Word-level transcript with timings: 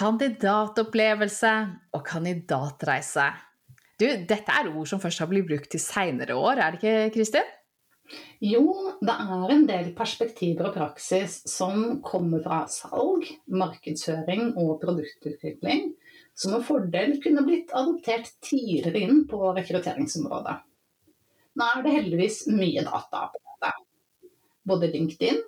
Kandidatopplevelse 0.00 1.50
og 1.92 2.02
kandidatreise. 2.06 3.26
Du, 4.00 4.06
dette 4.08 4.54
er 4.56 4.70
ord 4.72 4.88
som 4.88 5.00
først 5.02 5.20
har 5.20 5.28
blitt 5.28 5.44
brukt 5.50 5.68
til 5.74 5.82
seinere 5.82 6.38
år, 6.40 6.56
er 6.56 6.72
det 6.72 6.80
ikke, 6.80 7.10
Kristin? 7.18 7.50
Jo, 8.40 8.62
det 9.04 9.12
er 9.12 9.52
en 9.52 9.66
del 9.68 9.90
perspektiver 9.98 10.70
og 10.70 10.78
praksis 10.78 11.36
som 11.52 12.00
kommer 12.06 12.40
fra 12.46 12.62
salg, 12.72 13.28
markedsføring 13.52 14.54
og 14.56 14.80
produktutvikling, 14.80 15.92
som 16.32 16.56
med 16.56 16.64
fordel 16.64 17.18
kunne 17.20 17.44
blitt 17.44 17.76
adoptert 17.76 18.32
tidligere 18.40 19.04
inn 19.04 19.24
på 19.28 19.52
rekrutteringsområdet. 19.52 20.56
Nå 21.60 21.70
er 21.76 21.84
det 21.84 21.96
heldigvis 21.98 22.46
mye 22.48 22.88
data 22.88 23.26
på 23.34 23.44
dette. 23.44 23.74
Både 24.64 24.88
LinkedIn, 24.96 25.44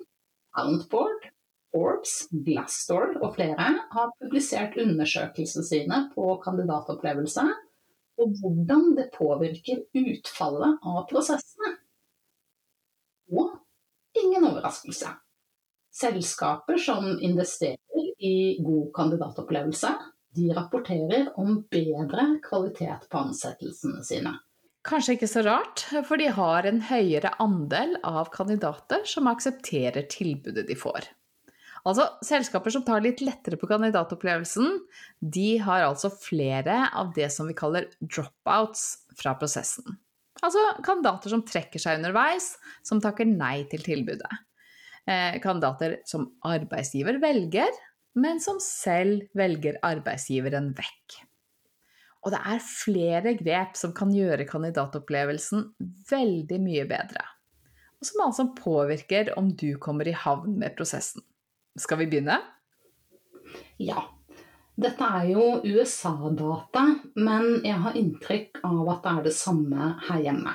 Talentboard, 0.52 1.31
Forbes, 1.72 2.28
Glassdoor 2.30 3.16
og 3.22 3.34
flere 3.36 3.68
har 3.94 4.14
publisert 4.20 4.76
undersøkelsene 4.80 5.64
sine 5.66 6.00
på 6.14 6.34
kandidatopplevelse 6.44 7.46
og 8.20 8.36
hvordan 8.40 8.92
det 8.98 9.08
påvirker 9.14 9.84
utfallet 9.96 10.84
av 10.84 11.04
prosessene. 11.10 11.74
Og 13.32 13.56
ingen 14.18 14.44
overraskelse. 14.50 15.14
Selskaper 15.92 16.80
som 16.80 17.08
investerer 17.20 18.12
i 18.22 18.62
god 18.64 18.92
kandidatopplevelse, 18.96 19.90
de 20.32 20.48
rapporterer 20.56 21.32
om 21.40 21.58
bedre 21.72 22.28
kvalitet 22.44 23.08
på 23.12 23.20
ansettelsene 23.26 24.04
sine. 24.06 24.32
Kanskje 24.88 25.16
ikke 25.16 25.30
så 25.30 25.42
rart, 25.46 25.84
for 26.08 26.18
de 26.18 26.30
har 26.34 26.66
en 26.66 26.80
høyere 26.88 27.34
andel 27.42 27.94
av 28.02 28.32
kandidater 28.34 29.04
som 29.06 29.28
aksepterer 29.30 30.08
tilbudet 30.10 30.64
de 30.70 30.78
får. 30.78 31.06
Altså, 31.82 32.06
Selskaper 32.22 32.70
som 32.70 32.84
tar 32.86 33.02
litt 33.02 33.20
lettere 33.24 33.58
på 33.58 33.66
kandidatopplevelsen, 33.70 34.76
de 35.18 35.48
har 35.64 35.88
altså 35.88 36.12
flere 36.14 36.84
av 36.94 37.10
det 37.16 37.26
som 37.34 37.48
vi 37.50 37.56
kaller 37.58 37.88
dropouts 37.98 38.84
fra 39.18 39.34
prosessen. 39.40 39.98
Altså 40.42 40.62
kandidater 40.86 41.32
som 41.34 41.42
trekker 41.46 41.82
seg 41.82 41.98
underveis, 41.98 42.54
som 42.86 43.02
takker 43.02 43.26
nei 43.28 43.64
til 43.70 43.82
tilbudet. 43.82 44.30
Eh, 45.10 45.40
kandidater 45.42 45.98
som 46.06 46.28
arbeidsgiver 46.46 47.18
velger, 47.22 47.74
men 48.14 48.38
som 48.42 48.60
selv 48.62 49.26
velger 49.38 49.80
arbeidsgiveren 49.86 50.70
vekk. 50.78 51.18
Og 52.22 52.30
det 52.34 52.38
er 52.46 52.62
flere 52.62 53.34
grep 53.38 53.74
som 53.78 53.94
kan 53.96 54.12
gjøre 54.14 54.46
kandidatopplevelsen 54.46 55.66
veldig 56.10 56.58
mye 56.62 56.86
bedre. 56.90 57.24
Og 57.98 58.06
som 58.06 58.22
altså 58.26 58.46
påvirker 58.54 59.32
om 59.38 59.50
du 59.58 59.72
kommer 59.82 60.06
i 60.06 60.14
havn 60.14 60.54
med 60.58 60.76
prosessen. 60.78 61.24
Skal 61.78 62.02
vi 62.02 62.08
begynne? 62.10 62.36
Ja. 63.80 64.04
Dette 64.82 65.06
er 65.18 65.28
jo 65.30 65.44
USA-data, 65.64 66.82
men 67.14 67.62
jeg 67.64 67.78
har 67.84 67.96
inntrykk 67.98 68.62
av 68.64 68.88
at 68.94 69.02
det 69.04 69.12
er 69.12 69.26
det 69.26 69.34
samme 69.36 69.88
her 70.08 70.22
hjemme. 70.24 70.54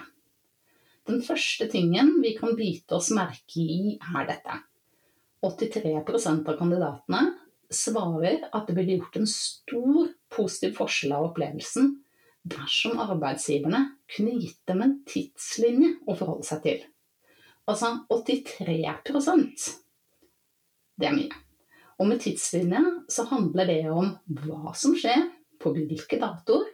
Den 1.07 1.22
første 1.23 1.69
tingen 1.72 2.17
vi 2.23 2.33
kan 2.38 2.57
bite 2.57 2.97
oss 2.97 3.11
merke 3.16 3.61
i, 3.61 3.95
er 3.97 4.27
dette. 4.27 4.57
83% 5.45 6.50
av 6.50 6.57
kandidatene 6.59 7.22
svarer 7.73 8.47
at 8.50 8.67
det 8.67 8.75
blir 8.75 8.97
gjort 8.97 9.19
en 9.19 9.29
stor 9.29 10.11
positiv 10.33 10.75
forskjell 10.79 11.13
av 11.16 11.29
opplevelsen 11.29 11.94
dersom 12.47 13.00
arbeidsgiverne 13.03 13.83
kunne 14.16 14.38
gitt 14.41 14.61
dem 14.69 14.83
en 14.83 14.95
tidslinje 15.07 15.97
å 16.07 16.16
forholde 16.16 16.47
seg 16.47 16.63
til. 16.66 16.85
Altså 17.67 17.94
83 18.11 18.79
Det 20.97 21.09
er 21.09 21.15
mye. 21.15 21.43
Og 21.97 22.09
med 22.09 22.21
tidslinje 22.21 22.81
så 23.09 23.25
handler 23.31 23.69
det 23.69 23.81
om 23.89 24.11
hva 24.39 24.73
som 24.77 24.95
skjer 24.97 25.27
på 25.61 25.73
hvilke 25.73 26.19
datoer, 26.21 26.67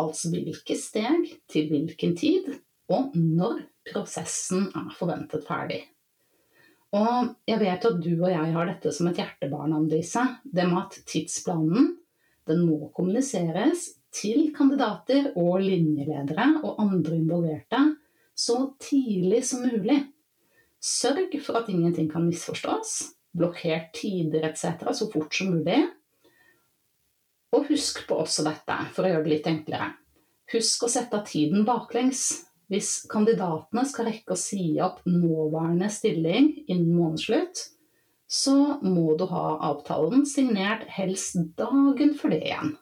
altså 0.00 0.30
hvilke 0.32 0.76
steg 0.78 1.26
til 1.50 1.70
hvilken 1.70 2.14
tid, 2.18 2.52
og 2.90 3.14
når 3.14 3.64
prosessen 3.90 4.68
er 4.76 4.92
forventet 4.98 5.46
ferdig. 5.46 5.80
Og 6.96 7.34
jeg 7.46 7.60
vet 7.60 7.86
at 7.86 7.98
du 8.02 8.12
og 8.16 8.30
jeg 8.32 8.52
har 8.54 8.66
dette 8.66 8.92
som 8.94 9.10
et 9.10 9.18
hjertebarn, 9.20 9.74
Annelise. 9.76 10.24
Det 10.42 10.66
med 10.66 10.80
at 10.82 10.98
tidsplanen 11.06 11.92
den 12.50 12.64
må 12.66 12.90
kommuniseres 12.96 13.92
til 14.14 14.48
kandidater 14.56 15.30
og 15.38 15.60
linjeledere 15.62 16.48
og 16.64 16.80
andre 16.82 17.20
involverte 17.20 17.84
så 18.34 18.72
tidlig 18.82 19.44
som 19.46 19.62
mulig. 19.68 20.00
Sørg 20.80 21.36
for 21.44 21.60
at 21.60 21.68
ingenting 21.70 22.08
kan 22.10 22.26
misforstås. 22.26 23.12
Blokker 23.36 23.88
tider 23.94 24.44
etc. 24.48 24.90
så 24.92 25.08
fort 25.12 25.34
som 25.34 25.52
mulig. 25.54 25.80
Og 27.54 27.66
husk 27.70 28.04
på 28.08 28.18
også 28.22 28.44
dette, 28.46 28.76
for 28.94 29.06
å 29.06 29.10
gjøre 29.10 29.26
det 29.26 29.32
litt 29.34 29.50
enklere. 29.50 29.90
Husk 30.50 30.86
å 30.86 30.90
sette 30.90 31.22
tiden 31.26 31.66
baklengs. 31.66 32.28
Hvis 32.70 33.00
kandidatene 33.10 33.82
skal 33.90 34.06
rekke 34.06 34.36
å 34.36 34.38
si 34.38 34.76
opp 34.82 35.00
nåværende 35.06 35.88
stilling 35.90 36.52
innen 36.68 36.92
månedsslutt, 36.94 37.64
så 38.30 38.78
må 38.86 39.16
du 39.18 39.24
ha 39.32 39.56
avtalen 39.72 40.22
signert 40.26 40.84
helst 40.94 41.34
dagen 41.58 42.14
for 42.14 42.30
det 42.30 42.44
igjen. 42.44 42.76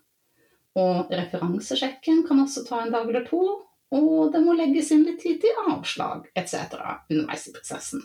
Og 0.77 1.09
referansesjekken 1.09 2.27
kan 2.29 2.45
også 2.45 2.67
ta 2.69 2.83
en 2.85 2.93
dag 2.93 3.09
eller 3.09 3.25
to, 3.25 3.41
og 3.97 4.33
det 4.35 4.43
må 4.45 4.53
legges 4.59 4.93
inn 4.93 5.07
litt 5.09 5.23
tid 5.25 5.41
til 5.41 5.63
avslag 5.73 6.29
etc. 6.37 6.77
underveis 7.09 7.49
i 7.49 7.55
prosessen. 7.57 8.05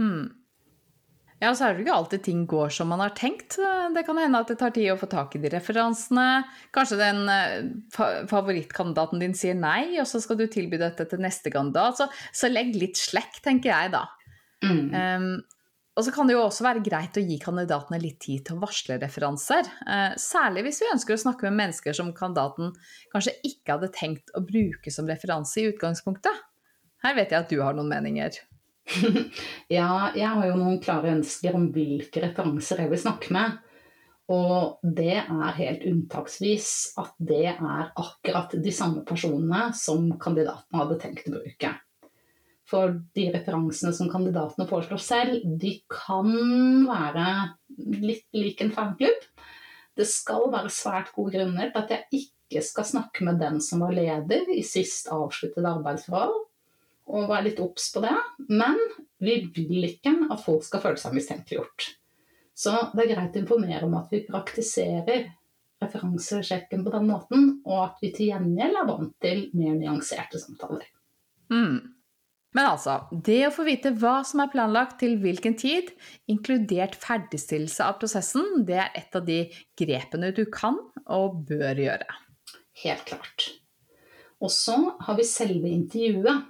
Hmm. 0.00 0.37
Ja, 1.38 1.52
så 1.54 1.68
er 1.68 1.74
det 1.74 1.82
jo 1.82 1.86
ikke 1.86 1.96
alltid 2.00 2.22
ting 2.26 2.40
går 2.50 2.72
som 2.74 2.88
man 2.90 3.02
har 3.02 3.12
tenkt. 3.14 3.60
Det 3.94 4.02
kan 4.06 4.18
hende 4.18 4.40
at 4.42 4.48
det 4.50 4.56
tar 4.58 4.72
tid 4.74 4.90
å 4.90 4.98
få 4.98 5.06
tak 5.10 5.36
i 5.38 5.42
de 5.42 5.52
referansene. 5.52 6.26
Kanskje 6.74 6.98
den 6.98 7.20
eh, 7.30 7.68
favorittkandidaten 8.30 9.22
din 9.22 9.36
sier 9.38 9.54
nei, 9.54 10.00
og 10.02 10.08
så 10.10 10.18
skal 10.24 10.40
du 10.40 10.48
tilby 10.50 10.80
dette 10.82 11.06
til 11.06 11.22
neste 11.22 11.52
kandidat. 11.54 12.00
Så, 12.00 12.08
så 12.34 12.50
legg 12.50 12.74
litt 12.74 12.98
slekk, 12.98 13.38
tenker 13.44 13.70
jeg 13.70 13.94
da. 13.94 14.02
Mm. 14.66 14.90
Um, 14.90 15.30
og 15.98 16.04
så 16.06 16.14
kan 16.14 16.26
det 16.26 16.34
jo 16.34 16.42
også 16.44 16.66
være 16.66 16.82
greit 16.86 17.16
å 17.18 17.22
gi 17.22 17.38
kandidatene 17.42 18.02
litt 18.02 18.18
tid 18.22 18.44
til 18.46 18.58
å 18.58 18.62
varsle 18.66 18.98
referanser. 19.02 19.70
Uh, 19.86 20.18
særlig 20.18 20.66
hvis 20.66 20.82
vi 20.82 20.90
ønsker 20.90 21.14
å 21.14 21.22
snakke 21.22 21.46
med 21.46 21.58
mennesker 21.62 21.94
som 21.94 22.10
kandidaten 22.14 22.74
kanskje 23.14 23.38
ikke 23.46 23.76
hadde 23.76 23.94
tenkt 23.94 24.34
å 24.34 24.42
bruke 24.46 24.90
som 24.94 25.06
referanse 25.10 25.62
i 25.62 25.70
utgangspunktet. 25.70 26.46
Her 27.06 27.14
vet 27.14 27.30
jeg 27.30 27.46
at 27.46 27.50
du 27.50 27.60
har 27.62 27.78
noen 27.78 27.90
meninger. 27.90 28.42
ja, 29.78 29.88
jeg 30.16 30.28
har 30.28 30.44
jo 30.48 30.58
noen 30.58 30.78
klare 30.82 31.12
ønsker 31.16 31.56
om 31.56 31.68
hvilke 31.74 32.22
referanser 32.24 32.84
jeg 32.84 32.92
vil 32.92 33.02
snakke 33.02 33.34
med. 33.36 33.58
Og 34.28 34.80
det 34.84 35.22
er 35.22 35.56
helt 35.56 35.84
unntaksvis 35.88 36.70
at 37.00 37.14
det 37.16 37.46
er 37.54 37.92
akkurat 37.96 38.52
de 38.60 38.72
samme 38.74 39.04
personene 39.08 39.70
som 39.76 40.10
kandidatene 40.20 40.82
hadde 40.82 40.98
tenkt 41.00 41.30
å 41.30 41.38
bruke. 41.38 41.70
For 42.68 42.98
de 43.16 43.30
referansene 43.32 43.94
som 43.96 44.10
kandidatene 44.12 44.68
foreslår 44.68 45.00
selv, 45.00 45.46
de 45.60 45.78
kan 45.88 46.28
være 46.84 47.28
litt 48.02 48.26
lik 48.36 48.60
en 48.60 48.74
fanklubb. 48.74 49.22
Det 49.96 50.06
skal 50.06 50.50
være 50.52 50.72
svært 50.72 51.14
gode 51.14 51.32
grunner 51.38 51.72
til 51.72 51.80
at 51.80 51.94
jeg 51.94 52.20
ikke 52.20 52.62
skal 52.64 52.86
snakke 52.90 53.24
med 53.24 53.40
den 53.40 53.62
som 53.64 53.80
var 53.86 53.96
leder 53.96 54.52
i 54.52 54.60
sist 54.66 55.08
avsluttede 55.12 55.72
arbeidsforhold, 55.78 56.36
og 57.08 57.28
være 57.30 57.48
litt 57.48 57.62
obs 57.64 57.88
på 57.94 58.02
det. 58.04 58.14
Men 58.48 58.78
vi 59.24 59.40
vil 59.54 59.88
ikke 59.88 60.14
at 60.28 60.44
folk 60.44 60.66
skal 60.66 60.84
føle 60.84 61.00
seg 61.00 61.16
mistenkeliggjort. 61.16 61.90
Så 62.58 62.74
det 62.94 63.04
er 63.04 63.12
greit 63.14 63.36
å 63.36 63.42
informere 63.42 63.86
om 63.86 63.98
at 64.00 64.10
vi 64.12 64.24
praktiserer 64.26 65.28
referansesjekken 65.78 66.82
på 66.82 66.90
den 66.90 67.06
måten, 67.06 67.50
og 67.66 67.84
at 67.84 68.00
vi 68.02 68.10
til 68.14 68.32
gjengjeld 68.32 68.80
er 68.80 68.88
vant 68.88 69.14
til 69.22 69.44
mer 69.54 69.76
nyanserte 69.78 70.40
samtaler. 70.42 70.88
Mm. 71.52 71.94
Men 72.56 72.64
altså, 72.64 72.96
det 73.12 73.42
å 73.46 73.52
få 73.54 73.66
vite 73.68 73.92
hva 74.00 74.16
som 74.26 74.40
er 74.42 74.50
planlagt 74.50 74.98
til 75.02 75.18
hvilken 75.22 75.54
tid, 75.60 75.92
inkludert 76.32 76.96
ferdigstillelse 76.98 77.84
av 77.84 78.00
prosessen, 78.00 78.64
det 78.66 78.80
er 78.82 78.96
et 78.98 79.18
av 79.18 79.26
de 79.28 79.42
grepene 79.78 80.32
du 80.34 80.46
kan 80.50 80.80
og 81.04 81.44
bør 81.48 81.84
gjøre. 81.84 82.18
Helt 82.82 83.04
klart. 83.06 83.48
Og 84.42 84.50
så 84.54 84.76
har 85.04 85.18
vi 85.18 85.26
selve 85.26 85.70
intervjuet. 85.70 86.46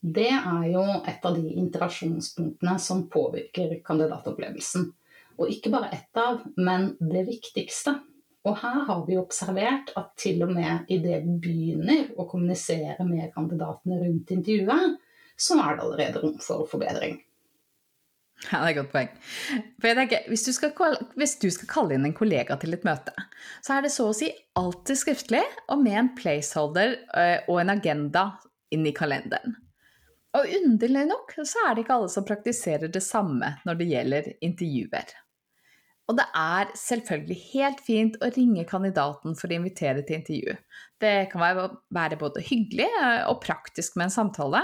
Det 0.00 0.28
er 0.28 0.66
jo 0.70 0.84
et 1.08 1.24
av 1.24 1.38
de 1.38 1.54
interaksjonspunktene 1.56 2.76
som 2.82 3.06
påvirker 3.10 3.78
kandidatopplevelsen. 3.86 4.90
Og 5.36 5.52
ikke 5.52 5.72
bare 5.72 5.92
ett 5.96 6.20
av, 6.20 6.44
men 6.56 6.92
det 7.00 7.26
viktigste. 7.28 7.98
Og 8.46 8.54
her 8.60 8.84
har 8.86 9.02
vi 9.08 9.18
observert 9.18 9.90
at 9.98 10.12
til 10.20 10.44
og 10.46 10.52
med 10.54 10.86
idet 10.92 11.24
vi 11.24 11.36
begynner 11.48 12.12
å 12.14 12.28
kommunisere 12.30 13.04
med 13.08 13.32
kandidatene 13.34 13.98
rundt 14.04 14.30
intervjuet, 14.36 14.98
så 15.36 15.58
er 15.60 15.74
det 15.74 15.84
allerede 15.84 16.22
rom 16.22 16.36
for 16.40 16.68
forbedring. 16.70 17.18
Ja, 18.46 18.60
det 18.60 18.62
er 18.62 18.70
et 18.70 18.78
godt 18.78 18.92
poeng. 18.92 19.12
For 19.80 19.90
jeg 19.90 19.96
tenker, 19.98 20.26
hvis 20.30 20.44
du, 20.44 20.52
skal, 20.52 20.96
hvis 21.16 21.36
du, 21.42 21.48
skal, 21.50 21.68
kalle 21.72 21.96
inn 21.96 22.06
en 22.06 22.16
kollega 22.16 22.58
til 22.60 22.76
et 22.76 22.84
møte, 22.86 23.14
så 23.64 23.78
er 23.78 23.86
det 23.86 23.92
så 23.94 24.10
å 24.10 24.16
si 24.16 24.28
alltid 24.60 25.00
skriftlig 25.00 25.44
og 25.72 25.80
med 25.82 26.00
en 26.02 26.10
placeholder 26.18 26.98
eh, 27.16 27.38
og 27.48 27.62
en 27.62 27.72
agenda 27.78 28.28
inn 28.74 28.84
i 28.86 28.94
kalenderen. 28.94 29.56
Og 30.36 30.50
underlig 30.58 31.06
nok 31.08 31.32
så 31.38 31.66
er 31.66 31.74
det 31.74 31.84
ikke 31.84 31.96
alle 31.96 32.10
som 32.12 32.26
praktiserer 32.26 32.92
det 32.92 33.04
samme 33.04 33.54
når 33.64 33.78
det 33.78 33.86
gjelder 33.92 34.28
intervjuer. 34.44 35.14
Og 36.06 36.18
det 36.20 36.26
er 36.38 36.70
selvfølgelig 36.78 37.36
helt 37.50 37.80
fint 37.82 38.18
å 38.22 38.30
ringe 38.36 38.66
kandidaten 38.68 39.34
for 39.38 39.50
å 39.50 39.56
invitere 39.56 40.04
til 40.06 40.20
intervju. 40.20 40.54
Det 41.02 41.14
kan 41.32 41.42
være 41.42 42.18
både 42.20 42.44
hyggelig 42.46 42.86
eh, 42.86 43.24
og 43.26 43.40
praktisk 43.42 43.96
med 43.98 44.06
en 44.06 44.14
samtale. 44.14 44.62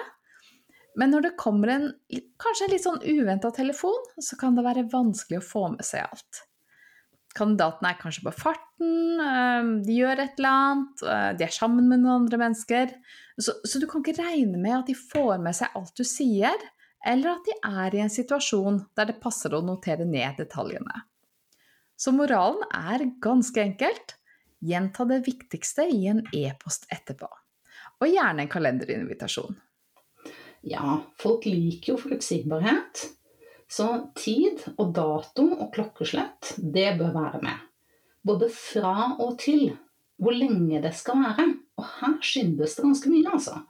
Men 0.99 1.11
når 1.15 1.27
det 1.27 1.37
kommer 1.41 1.73
en 1.73 1.89
kanskje 2.43 2.69
litt 2.71 2.85
sånn 2.85 3.03
uventa 3.03 3.51
telefon, 3.55 3.99
så 4.23 4.39
kan 4.39 4.55
det 4.59 4.67
være 4.67 4.87
vanskelig 4.93 5.41
å 5.41 5.47
få 5.49 5.65
med 5.75 5.87
seg 5.89 6.05
alt. 6.05 6.43
Kandidatene 7.37 7.93
er 7.93 8.01
kanskje 8.01 8.27
på 8.27 8.35
farten, 8.37 9.21
eh, 9.25 9.71
de 9.87 9.99
gjør 9.99 10.21
et 10.25 10.39
eller 10.41 10.53
annet, 10.53 11.05
eh, 11.07 11.29
de 11.39 11.47
er 11.47 11.55
sammen 11.55 11.89
med 11.89 12.03
noen 12.03 12.25
andre 12.25 12.41
mennesker. 12.45 12.93
Så, 13.39 13.57
så, 13.65 13.81
du 13.81 13.87
kan 13.89 14.05
ikke 14.05 14.21
regne 14.21 14.61
med 14.61 14.79
at 14.83 14.91
de 14.91 14.97
får 14.99 15.39
med 15.43 15.57
seg 15.57 15.73
alt 15.79 15.95
du 15.97 16.05
sier, 16.05 16.67
eller 17.05 17.33
at 17.33 17.49
de 17.49 17.57
er 17.83 17.97
i 17.97 18.03
en 18.05 18.13
situasjon 18.13 18.83
der 18.99 19.11
det 19.11 19.21
passer 19.23 19.55
å 19.57 19.65
notere 19.65 20.05
ned 20.07 20.37
detaljene. 20.39 21.07
Så 21.99 22.13
moralen 22.15 22.63
er 22.75 23.09
ganske 23.23 23.63
enkelt 23.63 24.17
gjenta 24.63 25.05
det 25.05 25.23
viktigste 25.27 25.87
i 25.91 26.07
en 26.11 26.23
e-post 26.35 26.87
etterpå. 26.93 27.29
Og 28.03 28.11
gjerne 28.11 28.45
en 28.45 28.51
kalenderinvitasjon. 28.51 29.59
Ja, 30.67 31.01
folk 31.19 31.47
liker 31.49 31.95
jo 31.95 31.99
forutsigbarhet. 31.99 33.03
Så 33.73 33.87
tid 34.19 34.61
og 34.77 34.93
dato 34.97 35.47
og 35.55 35.71
klokkeslett, 35.73 36.55
det 36.59 36.91
bør 36.99 37.15
være 37.15 37.41
med. 37.45 37.63
Både 38.23 38.51
fra 38.53 39.15
og 39.17 39.39
til. 39.41 39.73
Hvor 40.23 40.37
lenge 40.37 40.83
det 40.85 40.93
skal 40.95 41.23
være. 41.23 41.47
Og 41.81 41.87
her 41.99 42.19
skyndes 42.23 42.77
det 42.77 42.85
ganske 42.85 43.11
mye, 43.11 43.33
altså. 43.33 43.63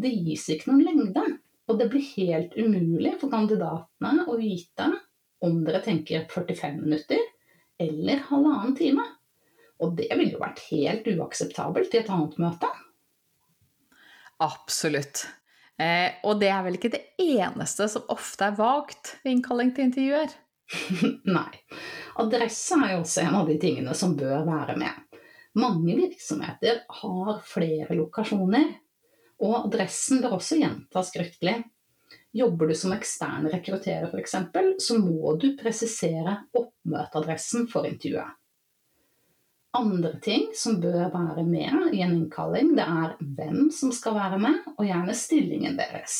Det 0.00 0.10
gis 0.24 0.48
ikke 0.50 0.70
noen 0.70 0.86
lengde. 0.86 1.24
Og 1.70 1.78
det 1.78 1.90
blir 1.92 2.06
helt 2.16 2.56
umulig 2.58 3.12
for 3.20 3.30
kandidatene 3.30 4.24
å 4.26 4.38
vite 4.40 4.88
om 5.44 5.60
dere 5.64 5.82
tenker 5.84 6.26
45 6.32 6.80
minutter 6.80 7.20
eller 7.80 8.24
halvannen 8.28 8.74
time. 8.76 9.04
Og 9.80 9.94
det 10.00 10.10
ville 10.10 10.34
jo 10.34 10.42
vært 10.42 10.64
helt 10.72 11.06
uakseptabelt 11.12 11.94
i 11.94 12.00
et 12.02 12.10
annet 12.12 12.40
møte. 12.40 12.72
Absolutt. 14.40 15.26
Eh, 15.80 16.20
og 16.28 16.40
det 16.42 16.50
er 16.52 16.64
vel 16.66 16.76
ikke 16.76 16.92
det 16.92 17.02
eneste 17.22 17.86
som 17.88 18.08
ofte 18.12 18.50
er 18.50 18.58
vagt 18.58 19.14
ved 19.24 19.36
innkalling 19.36 19.72
til 19.76 19.88
intervjuer? 19.88 20.34
Nei. 21.36 21.52
Adresse 22.20 22.76
er 22.76 22.94
jo 22.94 23.02
også 23.04 23.24
en 23.24 23.38
av 23.40 23.48
de 23.48 23.56
tingene 23.62 23.94
som 23.96 24.16
bør 24.18 24.44
være 24.48 24.76
med. 24.80 25.20
Mange 25.58 25.96
virksomheter 25.98 26.84
har 27.00 27.40
flere 27.48 27.96
lokasjoner, 27.98 28.68
og 29.40 29.56
adressen 29.64 30.20
bør 30.22 30.36
også 30.36 30.60
gjentas 30.60 31.10
skriftlig. 31.10 31.56
Jobber 32.36 32.70
du 32.70 32.76
som 32.78 32.92
ekstern 32.94 33.48
rekrutterer 33.50 34.12
f.eks., 34.12 34.36
så 34.84 34.98
må 35.00 35.34
du 35.40 35.48
presisere 35.58 36.36
oppmøteadressen 36.54 37.66
for 37.72 37.88
intervjuet. 37.88 38.36
Andre 39.76 40.16
ting 40.18 40.48
som 40.58 40.80
bør 40.82 41.12
være 41.12 41.44
med 41.46 41.94
i 41.94 42.00
en 42.02 42.16
innkalling, 42.16 42.72
det 42.74 42.82
er 42.82 43.12
hvem 43.20 43.68
som 43.74 43.92
skal 43.94 44.16
være 44.16 44.40
med, 44.42 44.64
og 44.74 44.82
gjerne 44.82 45.14
stillingen 45.14 45.78
deres. 45.78 46.16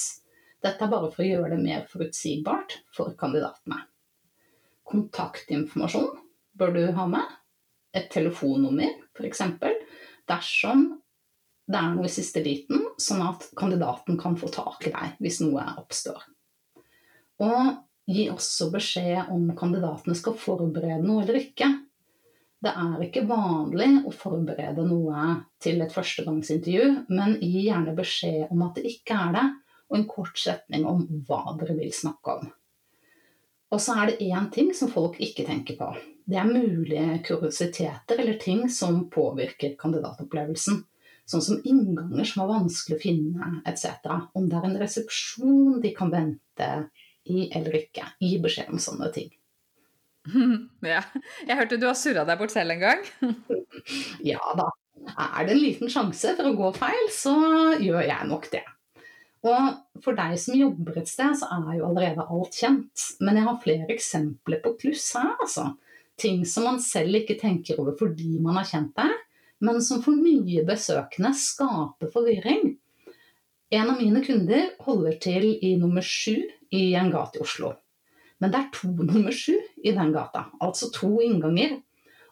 Dette 0.62 0.84
er 0.84 0.92
bare 0.92 1.08
for 1.10 1.24
å 1.24 1.26
gjøre 1.26 1.56
det 1.56 1.62
mer 1.64 1.86
forutsigbart 1.90 2.76
for 2.94 3.16
kandidatene. 3.18 3.80
Kontaktinformasjon 4.90 6.12
bør 6.60 6.74
du 6.76 6.82
ha 6.94 7.06
med. 7.10 7.36
Et 7.90 8.06
telefonnummer, 8.12 8.92
f.eks. 9.18 9.42
Dersom 10.30 10.84
det 11.70 11.78
er 11.78 11.94
noe 11.94 12.06
i 12.06 12.12
siste 12.12 12.42
liten, 12.42 12.84
sånn 13.02 13.22
at 13.24 13.48
kandidaten 13.58 14.18
kan 14.18 14.36
få 14.38 14.50
tak 14.54 14.86
i 14.86 14.94
deg 14.94 15.18
hvis 15.22 15.40
noe 15.42 15.64
oppstår. 15.80 16.22
Og 17.42 18.10
gi 18.10 18.26
også 18.30 18.70
beskjed 18.74 19.30
om 19.34 19.48
kandidatene 19.58 20.16
skal 20.18 20.38
forberede 20.38 21.02
noe 21.02 21.24
eller 21.24 21.38
ikke. 21.40 21.70
Det 22.60 22.72
er 22.76 23.02
ikke 23.06 23.24
vanlig 23.28 23.88
å 24.04 24.12
forberede 24.12 24.84
noe 24.84 25.26
til 25.64 25.80
et 25.80 25.94
førstegangsintervju, 25.94 27.06
men 27.08 27.38
gi 27.40 27.64
gjerne 27.70 27.94
beskjed 27.96 28.52
om 28.52 28.66
at 28.66 28.76
det 28.76 28.84
ikke 28.90 29.16
er 29.16 29.36
det, 29.38 29.44
og 29.88 29.96
en 29.96 30.08
kort 30.10 30.38
setning 30.38 30.84
om 30.88 31.06
hva 31.28 31.56
dere 31.60 31.78
vil 31.78 31.94
snakke 31.96 32.36
om. 32.36 32.50
Og 33.70 33.80
så 33.80 33.96
er 34.02 34.10
det 34.10 34.28
én 34.28 34.48
ting 34.52 34.74
som 34.76 34.90
folk 34.92 35.16
ikke 35.22 35.46
tenker 35.46 35.78
på. 35.78 35.88
Det 36.30 36.38
er 36.38 36.46
mulige 36.50 37.20
kuriositeter 37.26 38.20
eller 38.20 38.38
ting 38.42 38.66
som 38.70 39.06
påvirker 39.10 39.76
kandidatopplevelsen. 39.80 40.82
Sånn 41.30 41.44
som 41.46 41.62
innganger 41.64 42.26
som 42.26 42.42
er 42.44 42.50
vanskelig 42.50 42.98
å 42.98 43.02
finne, 43.02 43.50
etc. 43.70 44.02
Om 44.36 44.50
det 44.50 44.58
er 44.58 44.66
en 44.66 44.78
resepsjon 44.82 45.78
de 45.82 45.94
kan 45.96 46.10
vente 46.12 46.70
i 47.30 47.46
eller 47.54 47.80
ikke. 47.84 48.08
Gi 48.20 48.36
beskjed 48.42 48.74
om 48.74 48.82
sånne 48.82 49.10
ting. 49.14 49.32
Ja. 50.86 51.02
Jeg 51.46 51.58
hørte 51.58 51.78
du 51.80 51.86
har 51.88 51.96
surra 51.98 52.24
deg 52.28 52.40
bort 52.40 52.54
selv 52.54 52.74
en 52.74 52.84
gang. 52.84 53.02
ja 54.32 54.40
da. 54.58 54.70
Er 55.10 55.46
det 55.46 55.54
en 55.54 55.62
liten 55.62 55.90
sjanse 55.92 56.34
for 56.36 56.50
å 56.50 56.56
gå 56.56 56.70
feil, 56.76 57.06
så 57.14 57.34
gjør 57.80 58.04
jeg 58.04 58.28
nok 58.28 58.50
det. 58.52 58.64
Og 59.48 60.02
for 60.04 60.16
deg 60.16 60.36
som 60.40 60.58
jobber 60.58 60.98
et 61.00 61.08
sted, 61.08 61.32
så 61.40 61.48
er 61.56 61.78
jo 61.78 61.86
allerede 61.88 62.26
alt 62.28 62.58
kjent. 62.60 63.06
Men 63.24 63.40
jeg 63.40 63.48
har 63.48 63.62
flere 63.62 63.88
eksempler 63.94 64.60
på 64.64 64.74
kluss 64.82 65.06
her, 65.16 65.32
altså. 65.40 65.70
Ting 66.20 66.42
som 66.44 66.66
man 66.68 66.80
selv 66.84 67.16
ikke 67.22 67.38
tenker 67.40 67.80
over 67.80 67.94
fordi 67.96 68.34
man 68.44 68.58
har 68.60 68.68
kjent 68.68 68.92
det, 68.98 69.08
men 69.64 69.80
som 69.84 70.02
for 70.04 70.16
nye 70.16 70.64
besøkende 70.68 71.32
skaper 71.36 72.12
forvirring. 72.12 72.74
En 73.72 73.92
av 73.92 74.00
mine 74.00 74.20
kunder 74.24 74.72
holder 74.84 75.16
til 75.22 75.46
i 75.64 75.76
nummer 75.80 76.04
sju 76.04 76.42
i 76.74 76.82
en 76.98 77.08
gate 77.12 77.38
i 77.38 77.44
Oslo. 77.44 77.72
Men 78.40 78.52
det 78.52 78.60
er 78.60 78.72
to 78.72 78.90
nummer 78.96 79.34
sju 79.36 79.56
i 79.84 79.92
den 79.92 80.12
gata, 80.16 80.46
altså 80.64 80.88
to 80.94 81.12
innganger. 81.24 81.78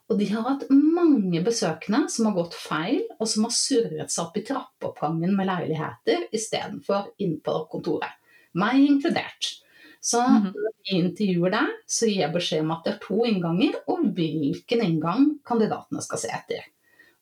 Og 0.08 0.16
de 0.16 0.28
har 0.30 0.46
hatt 0.46 0.64
mange 0.72 1.42
besøkende 1.44 2.06
som 2.08 2.30
har 2.30 2.36
gått 2.38 2.56
feil, 2.56 3.02
og 3.20 3.28
som 3.28 3.44
har 3.44 3.52
surret 3.52 4.12
seg 4.12 4.24
opp 4.24 4.38
i 4.40 4.44
trappeoppgangen 4.48 5.34
med 5.36 5.50
leiligheter 5.50 6.24
istedenfor 6.32 7.10
inn 7.20 7.36
på 7.44 7.58
kontoret. 7.72 8.16
Meg 8.56 8.80
inkludert. 8.86 9.58
Så 10.00 10.22
mm 10.22 10.42
-hmm. 10.42 10.52
i 10.84 10.94
intervjuer 10.94 11.50
deg, 11.50 11.66
så 11.86 12.06
gir 12.06 12.20
jeg 12.20 12.32
beskjed 12.32 12.60
om 12.60 12.70
at 12.70 12.84
det 12.84 12.92
er 12.94 12.98
to 13.08 13.24
innganger, 13.24 13.74
og 13.86 14.06
hvilken 14.14 14.80
inngang 14.80 15.38
kandidatene 15.44 16.02
skal 16.02 16.18
se 16.18 16.28
etter. 16.28 16.64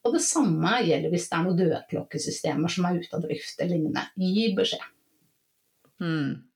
Og 0.05 0.13
det 0.13 0.21
samme 0.21 0.83
gjelder 0.85 1.09
hvis 1.09 1.29
det 1.29 1.37
er 1.37 1.43
noen 1.43 1.57
dødklokkesystemer 1.57 2.69
som 2.69 2.85
er 2.85 2.99
ute 3.01 3.15
av 3.15 3.21
drift 3.21 3.59
eller 3.59 3.75
lignende. 3.75 4.01
Gi 4.15 4.55
beskjed. 4.55 4.85
Mm. 5.99 6.46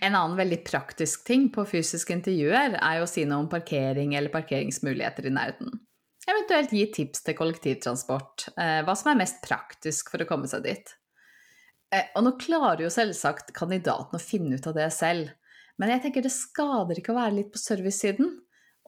En 0.00 0.14
annen 0.14 0.36
veldig 0.38 0.62
praktisk 0.66 1.24
ting 1.26 1.48
på 1.52 1.66
fysiske 1.68 2.14
intervjuer 2.14 2.78
er 2.78 3.02
å 3.02 3.08
si 3.10 3.26
noe 3.28 3.44
om 3.44 3.50
parkering 3.50 4.14
eller 4.18 4.32
parkeringsmuligheter 4.32 5.28
i 5.28 5.34
nærheten. 5.34 5.80
Eventuelt 6.30 6.72
gi 6.76 6.84
tips 6.94 7.24
til 7.26 7.36
kollektivtransport, 7.38 8.50
eh, 8.56 8.80
hva 8.86 8.94
som 8.96 9.10
er 9.10 9.20
mest 9.22 9.40
praktisk 9.44 10.12
for 10.12 10.22
å 10.22 10.28
komme 10.28 10.50
seg 10.50 10.64
dit. 10.68 10.94
Eh, 11.90 12.06
og 12.14 12.24
nå 12.24 12.36
klarer 12.38 12.84
jo 12.84 12.92
selvsagt 12.92 13.54
kandidaten 13.56 14.14
å 14.14 14.22
finne 14.22 14.60
ut 14.60 14.68
av 14.70 14.76
det 14.76 14.90
selv, 14.94 15.32
men 15.80 15.90
jeg 15.90 16.04
tenker 16.04 16.22
det 16.22 16.34
skader 16.34 17.00
ikke 17.00 17.14
å 17.14 17.18
være 17.18 17.38
litt 17.40 17.52
på 17.54 17.58
servicesiden. 17.58 18.36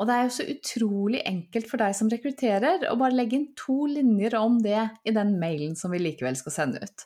Og 0.01 0.09
det 0.09 0.15
er 0.15 0.27
jo 0.27 0.35
så 0.35 0.45
utrolig 0.49 1.23
enkelt 1.29 1.69
for 1.69 1.83
deg 1.83 1.95
som 1.97 2.11
rekrutterer 2.11 2.87
å 2.89 2.99
bare 3.01 3.17
legge 3.17 3.37
inn 3.39 3.51
to 3.59 3.85
linjer 3.87 4.37
om 4.39 4.59
det 4.65 4.81
i 5.05 5.15
den 5.15 5.35
mailen 5.41 5.77
som 5.79 5.93
vi 5.93 6.01
likevel 6.01 6.37
skal 6.39 6.55
sende 6.55 6.83
ut. 6.83 7.05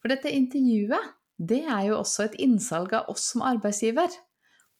For 0.00 0.12
dette 0.12 0.32
intervjuet 0.32 1.15
det 1.36 1.62
er 1.68 1.90
jo 1.90 1.98
også 2.00 2.26
et 2.26 2.38
innsalg 2.40 2.94
av 2.96 3.10
oss 3.12 3.30
som 3.32 3.44
arbeidsgiver. 3.44 4.12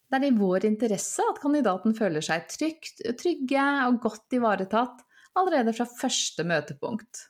Det 0.06 0.18
er 0.18 0.28
i 0.28 0.36
vår 0.36 0.64
interesse 0.68 1.25
at 1.32 1.40
kandidaten 1.42 1.96
føler 1.96 2.25
seg 2.25 2.46
trygt, 2.52 3.02
trygge 3.20 3.64
og 3.88 3.98
godt 4.04 4.36
ivaretatt 4.38 5.02
allerede 5.36 5.75
fra 5.76 5.88
første 5.90 6.46
møtepunkt. 6.46 7.26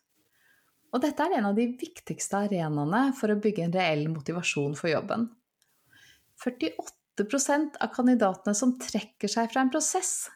Og 0.95 1.02
dette 1.02 1.25
er 1.25 1.38
en 1.38 1.49
av 1.50 1.56
de 1.56 1.66
viktigste 1.76 2.45
arenaene 2.47 3.11
for 3.18 3.33
å 3.33 3.40
bygge 3.42 3.66
en 3.66 3.75
reell 3.75 4.06
motivasjon 4.12 4.76
for 4.78 4.92
jobben. 4.92 5.26
48% 6.45 7.80
av 7.83 7.90
kandidatene 7.97 8.54
som 8.56 8.76
trekker 8.80 9.33
seg 9.33 9.50
fra 9.52 9.64
en 9.64 9.73
prosess, 9.73 10.28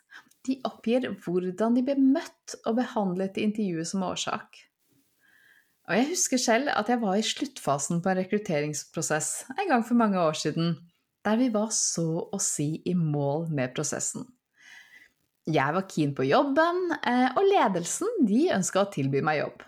de 0.49 0.57
oppgir 0.67 1.07
hvordan 1.23 1.77
de 1.77 1.85
ble 1.85 1.99
møtt 2.01 2.57
og 2.65 2.81
behandlet 2.81 3.39
i 3.39 3.47
intervjuet 3.47 3.93
som 3.93 4.05
årsak. 4.09 4.65
Og 5.91 5.97
jeg 5.99 6.07
husker 6.13 6.39
selv 6.39 6.69
at 6.71 6.87
jeg 6.87 7.01
var 7.03 7.17
i 7.19 7.25
sluttfasen 7.27 7.99
på 7.99 8.13
en 8.13 8.21
rekrutteringsprosess 8.21 9.31
en 9.57 9.73
gang 9.73 9.81
for 9.83 9.99
mange 9.99 10.21
år 10.23 10.37
siden, 10.39 10.77
der 11.27 11.41
vi 11.41 11.49
var 11.51 11.73
så 11.75 12.29
å 12.31 12.39
si 12.39 12.77
i 12.87 12.93
mål 12.95 13.49
med 13.51 13.73
prosessen. 13.75 14.23
Jeg 15.51 15.75
var 15.75 15.89
keen 15.91 16.13
på 16.15 16.29
jobben, 16.29 16.79
eh, 17.01 17.27
og 17.35 17.43
ledelsen 17.43 18.23
de 18.29 18.45
ønska 18.55 18.85
å 18.85 18.91
tilby 18.95 19.19
meg 19.27 19.41
jobb. 19.41 19.65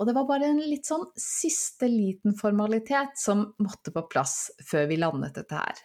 Og 0.00 0.08
det 0.08 0.16
var 0.16 0.26
bare 0.26 0.48
en 0.50 0.58
litt 0.58 0.90
sånn 0.90 1.06
siste 1.14 1.86
liten 1.86 2.34
formalitet 2.34 3.14
som 3.20 3.46
måtte 3.62 3.94
på 3.94 4.02
plass 4.10 4.50
før 4.66 4.90
vi 4.90 4.98
landet 4.98 5.38
dette 5.38 5.54
her. 5.54 5.84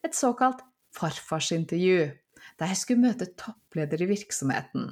Et 0.00 0.16
såkalt 0.16 0.64
farfarsintervju, 0.96 2.00
der 2.56 2.72
jeg 2.72 2.80
skulle 2.80 3.10
møte 3.10 3.28
toppleder 3.36 4.06
i 4.06 4.08
virksomheten. 4.14 4.88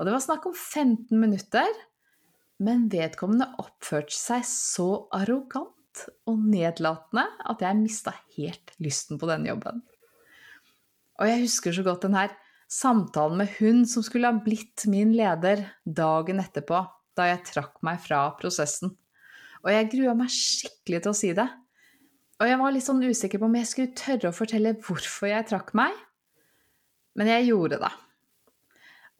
Og 0.00 0.08
det 0.08 0.16
var 0.16 0.24
snakk 0.24 0.50
om 0.50 0.56
15 0.56 1.14
minutter, 1.14 1.68
men 2.62 2.86
vedkommende 2.92 3.48
oppførte 3.62 4.14
seg 4.14 4.44
så 4.46 4.88
arrogant 5.14 6.04
og 6.30 6.38
nedlatende 6.46 7.24
at 7.50 7.64
jeg 7.64 7.78
mista 7.80 8.14
helt 8.36 8.72
lysten 8.82 9.20
på 9.20 9.28
denne 9.28 9.50
jobben. 9.50 9.82
Og 11.20 11.28
jeg 11.28 11.42
husker 11.44 11.74
så 11.74 11.84
godt 11.86 12.06
den 12.06 12.16
her 12.16 12.32
samtalen 12.72 13.42
med 13.42 13.52
hun 13.58 13.82
som 13.88 14.04
skulle 14.06 14.30
ha 14.30 14.42
blitt 14.42 14.86
min 14.90 15.12
leder 15.16 15.66
dagen 15.84 16.40
etterpå, 16.42 16.80
da 17.18 17.28
jeg 17.28 17.44
trakk 17.50 17.82
meg 17.84 18.00
fra 18.00 18.24
prosessen. 18.38 18.94
Og 19.62 19.70
jeg 19.70 19.90
grua 19.92 20.14
meg 20.18 20.32
skikkelig 20.32 21.02
til 21.02 21.12
å 21.12 21.18
si 21.18 21.32
det. 21.36 21.48
Og 22.40 22.48
jeg 22.48 22.58
var 22.58 22.72
litt 22.74 22.86
sånn 22.86 23.04
usikker 23.04 23.38
på 23.38 23.46
om 23.46 23.58
jeg 23.60 23.68
skulle 23.70 23.98
tørre 23.98 24.32
å 24.32 24.34
fortelle 24.34 24.74
hvorfor 24.82 25.30
jeg 25.30 25.46
trakk 25.50 25.74
meg. 25.78 25.92
Men 27.18 27.28
jeg 27.30 27.50
gjorde 27.52 27.78
det. 27.84 27.92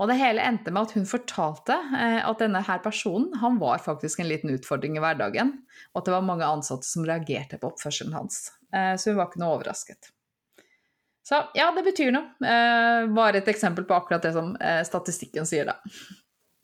Og 0.03 0.09
det 0.11 0.19
hele 0.19 0.43
endte 0.43 0.73
med 0.75 0.89
at 0.89 0.95
hun 0.97 1.05
fortalte 1.07 1.77
eh, 1.95 2.19
at 2.27 2.41
denne 2.43 2.59
her 2.67 2.81
personen 2.83 3.37
han 3.39 3.61
var 3.61 3.79
faktisk 3.85 4.19
en 4.19 4.27
liten 4.27 4.51
utfordring 4.51 4.97
i 4.99 5.03
hverdagen, 5.03 5.53
og 5.93 6.01
at 6.01 6.09
det 6.09 6.15
var 6.17 6.27
mange 6.27 6.49
ansatte 6.49 6.89
som 6.89 7.07
reagerte 7.07 7.61
på 7.63 7.71
oppførselen 7.71 8.17
hans. 8.17 8.49
Eh, 8.75 8.97
så 8.99 9.13
hun 9.13 9.21
var 9.21 9.31
ikke 9.31 9.45
noe 9.45 9.55
overrasket. 9.61 10.11
Så 11.23 11.39
ja, 11.55 11.69
det 11.71 11.85
betyr 11.87 12.11
noe. 12.17 12.35
Eh, 12.43 13.05
bare 13.15 13.39
et 13.39 13.53
eksempel 13.53 13.87
på 13.87 13.95
akkurat 13.95 14.27
det 14.27 14.35
som 14.35 14.57
statistikken 14.89 15.47
sier, 15.47 15.71
da. 15.71 15.79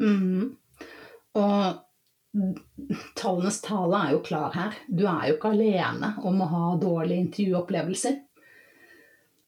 Mm. 0.02 0.56
Og 1.38 1.84
tallenes 3.18 3.60
tale 3.62 4.02
er 4.02 4.16
jo 4.16 4.24
klar 4.26 4.50
her. 4.58 4.74
Du 4.90 5.04
er 5.06 5.28
jo 5.30 5.38
ikke 5.38 5.54
alene 5.54 6.16
om 6.26 6.42
å 6.42 6.50
ha 6.50 6.64
dårlige 6.82 7.28
intervjuopplevelser. 7.28 8.18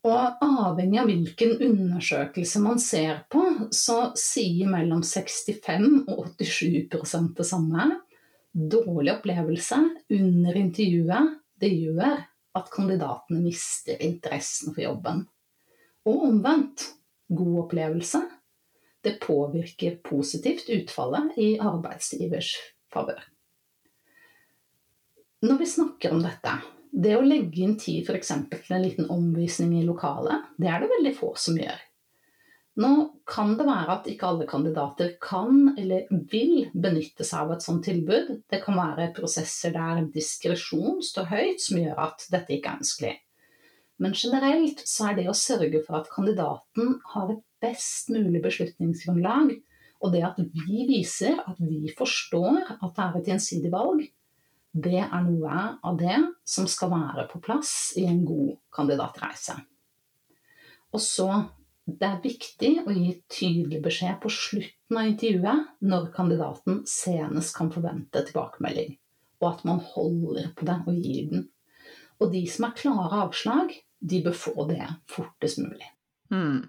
Og 0.09 0.45
avhengig 0.45 1.01
av 1.03 1.11
hvilken 1.11 1.59
undersøkelse 1.67 2.63
man 2.65 2.81
ser 2.81 3.25
på, 3.33 3.43
så 3.75 4.13
sier 4.17 4.71
mellom 4.73 5.03
65 5.05 6.07
og 6.09 6.31
87 6.41 7.35
det 7.37 7.47
samme. 7.49 7.89
Dårlig 8.51 9.13
opplevelse 9.19 9.79
under 10.17 10.57
intervjuet, 10.57 11.37
det 11.61 11.71
gjør 11.75 12.17
at 12.57 12.73
kandidatene 12.73 13.45
mister 13.45 14.01
interessen 14.03 14.73
for 14.73 14.87
jobben. 14.87 15.27
Og 16.09 16.27
omvendt. 16.31 16.89
God 17.31 17.61
opplevelse 17.61 18.19
det 19.01 19.21
påvirker 19.21 19.97
positivt 20.05 20.69
utfallet 20.69 21.37
i 21.41 21.55
arbeidsgivers 21.61 22.53
favør. 22.93 23.23
Når 25.41 25.61
vi 25.63 25.69
snakker 25.71 26.13
om 26.13 26.21
dette, 26.25 26.53
det 26.93 27.15
å 27.17 27.23
legge 27.25 27.63
inn 27.65 27.77
tid 27.79 28.09
f.eks. 28.09 28.33
til 28.51 28.75
en 28.77 28.85
liten 28.85 29.09
omvisning 29.13 29.77
i 29.79 29.87
lokalet, 29.87 30.51
det 30.59 30.69
er 30.71 30.83
det 30.83 30.91
veldig 30.91 31.15
få 31.17 31.33
som 31.39 31.59
gjør. 31.61 31.79
Nå 32.81 32.91
kan 33.29 33.57
det 33.59 33.67
være 33.67 33.95
at 33.97 34.07
ikke 34.09 34.29
alle 34.29 34.47
kandidater 34.49 35.17
kan 35.23 35.73
eller 35.79 36.07
vil 36.31 36.69
benytte 36.73 37.27
seg 37.27 37.43
av 37.43 37.57
et 37.57 37.65
sånt 37.65 37.83
tilbud. 37.85 38.31
Det 38.49 38.61
kan 38.63 38.79
være 38.79 39.11
prosesser 39.17 39.75
der 39.75 40.05
diskresjon 40.15 41.03
står 41.05 41.29
høyt, 41.33 41.61
som 41.61 41.81
gjør 41.81 41.99
at 42.07 42.25
dette 42.33 42.57
ikke 42.57 42.73
er 42.73 42.85
ønskelig. 42.85 43.17
Men 44.01 44.17
generelt 44.17 44.81
så 44.89 45.11
er 45.11 45.19
det 45.19 45.27
å 45.29 45.37
sørge 45.37 45.83
for 45.85 45.99
at 45.99 46.09
kandidaten 46.13 46.95
har 47.13 47.35
et 47.35 47.43
best 47.61 48.09
mulig 48.15 48.41
beslutningsgrunnlag, 48.47 49.53
og 50.01 50.15
det 50.15 50.23
at 50.25 50.39
vi 50.41 50.87
viser 50.89 51.43
at 51.43 51.59
vi 51.61 51.91
forstår 51.99 52.63
at 52.79 52.95
det 52.97 53.05
er 53.05 53.19
et 53.19 53.31
gjensidig 53.35 53.73
valg, 53.75 54.07
det 54.71 55.01
er 55.03 55.23
noe 55.27 55.63
av 55.83 55.97
det 55.99 56.17
som 56.47 56.69
skal 56.71 56.93
være 56.93 57.27
på 57.31 57.41
plass 57.43 57.73
i 57.99 58.05
en 58.07 58.23
god 58.27 58.55
kandidatreise. 58.75 59.57
Og 60.95 61.03
så 61.03 61.29
det 61.91 62.07
er 62.07 62.23
viktig 62.23 62.71
å 62.85 62.95
gi 62.95 63.13
tydelig 63.31 63.81
beskjed 63.83 64.21
på 64.23 64.31
slutten 64.31 64.99
av 64.99 65.09
intervjuet 65.11 65.87
når 65.91 66.11
kandidaten 66.15 66.83
senest 66.89 67.57
kan 67.57 67.71
forvente 67.75 68.23
tilbakemelding, 68.29 68.95
og 69.43 69.49
at 69.51 69.65
man 69.67 69.83
holder 69.93 70.53
på 70.57 70.69
det 70.69 70.79
og 70.85 71.01
gir 71.01 71.31
den. 71.33 71.49
Og 72.21 72.31
de 72.35 72.45
som 72.53 72.69
er 72.69 72.77
klare 72.79 73.25
avslag, 73.25 73.73
de 74.01 74.21
bør 74.25 74.37
få 74.37 74.69
det 74.69 74.85
fortest 75.11 75.61
mulig. 75.63 75.89
Mm. 76.31 76.69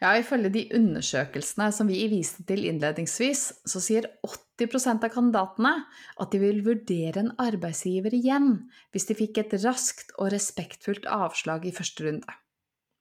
Ja, 0.00 0.14
ifølge 0.16 0.48
de 0.54 0.62
undersøkelsene 0.72 1.66
som 1.76 1.90
vi 1.90 2.06
viste 2.08 2.40
til 2.48 2.64
innledningsvis, 2.70 3.42
så 3.68 3.82
sier 3.84 4.06
80% 4.24 5.04
av 5.04 5.12
kandidatene 5.12 5.72
at 6.24 6.32
de 6.32 6.40
vil 6.40 6.62
vurdere 6.64 7.20
en 7.20 7.34
arbeidsgiver 7.40 8.16
igjen 8.16 8.54
hvis 8.94 9.10
de 9.10 9.16
fikk 9.18 9.42
et 9.42 9.58
raskt 9.60 10.14
og 10.16 10.32
respektfullt 10.32 11.04
avslag 11.04 11.68
i 11.68 11.74
første 11.76 12.06
runde. 12.08 12.38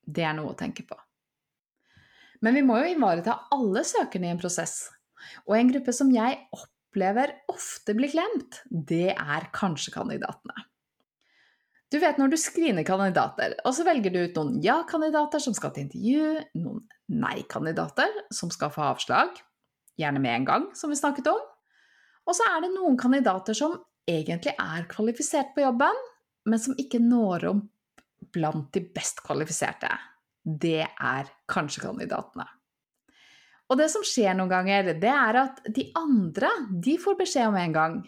Det 0.04 0.26
er 0.28 0.36
noe 0.36 0.52
å 0.52 0.60
tenke 0.60 0.84
på. 0.90 0.98
Men 2.44 2.56
vi 2.60 2.66
må 2.68 2.82
jo 2.82 2.92
ivareta 2.92 3.38
alle 3.56 3.86
søkerne 3.88 4.28
i 4.28 4.34
en 4.34 4.42
prosess. 4.42 4.90
Og 5.48 5.56
en 5.56 5.72
gruppe 5.72 5.96
som 5.96 6.12
jeg 6.12 6.36
opplever 6.56 7.36
ofte 7.52 7.96
blir 7.96 8.12
glemt, 8.12 8.60
det 8.68 9.16
er 9.16 9.48
kanskje 9.56 9.96
kandidatene. 9.96 10.68
Du 11.90 11.98
vet 11.98 12.20
når 12.22 12.30
du 12.30 12.38
screener 12.38 12.86
kandidater, 12.86 13.56
og 13.66 13.74
så 13.74 13.86
velger 13.88 14.14
du 14.14 14.20
ut 14.22 14.36
noen 14.38 14.60
ja-kandidater 14.62 15.42
som 15.42 15.56
skal 15.58 15.74
til 15.74 15.88
intervju, 15.88 16.44
noen 16.62 16.84
nei-kandidater 17.10 18.14
som 18.36 18.52
skal 18.54 18.70
få 18.74 18.84
avslag, 18.92 19.34
gjerne 19.98 20.22
med 20.22 20.36
en 20.36 20.46
gang, 20.46 20.68
som 20.78 20.94
vi 20.94 21.00
snakket 21.00 21.32
om. 21.32 21.40
Og 22.30 22.38
så 22.38 22.46
er 22.52 22.62
det 22.62 22.76
noen 22.76 22.98
kandidater 23.00 23.58
som 23.58 23.74
egentlig 24.10 24.54
er 24.54 24.86
kvalifisert 24.92 25.56
på 25.56 25.66
jobben, 25.66 25.98
men 26.50 26.62
som 26.62 26.78
ikke 26.78 27.02
når 27.02 27.48
om 27.50 27.66
blant 28.34 28.70
de 28.76 28.84
best 28.94 29.24
kvalifiserte. 29.26 29.90
Det 30.46 30.86
er 30.86 31.34
kanskje 31.50 31.88
kandidatene. 31.88 32.46
Og 33.70 33.78
det 33.78 33.90
som 33.94 34.06
skjer 34.06 34.38
noen 34.38 34.50
ganger, 34.50 34.94
det 34.98 35.10
er 35.10 35.42
at 35.42 35.60
de 35.74 35.90
andre 35.98 36.50
de 36.70 36.96
får 37.02 37.18
beskjed 37.20 37.50
om 37.50 37.58
en 37.58 37.76
gang 37.76 38.00